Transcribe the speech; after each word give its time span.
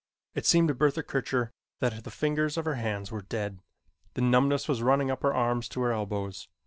It 0.33 0.47
seemed 0.47 0.67
to 0.69 0.73
Bertha 0.73 1.03
Kircher 1.03 1.51
that 1.79 2.03
the 2.03 2.09
fingers 2.09 2.57
of 2.57 2.65
her 2.65 2.73
hands 2.73 3.11
were 3.11 3.21
dead. 3.21 3.59
The 4.15 4.21
numbness 4.21 4.67
was 4.67 4.81
running 4.81 5.11
up 5.11 5.21
her 5.21 5.31
arms 5.35 5.69
to 5.69 5.81
her 5.81 5.91
elbows. 5.91 6.47